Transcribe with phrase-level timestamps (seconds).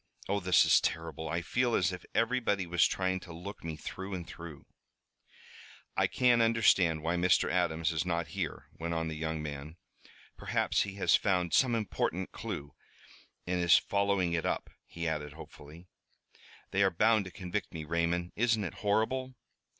[0.27, 1.29] "Oh, this is terrible!
[1.29, 4.65] I feel as if everybody was trying to look me through and through!"
[5.95, 7.51] "I can't understand why Mr.
[7.51, 9.77] Adams is not here," went on the young man.
[10.37, 12.73] "Perhaps he has found some important clew
[13.45, 15.85] and is following it up," he added hopefully.
[16.71, 18.31] "They are bound to convict me, Raymond!
[18.35, 19.35] Isn't it horrible?"